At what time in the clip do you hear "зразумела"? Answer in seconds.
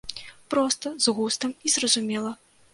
1.77-2.37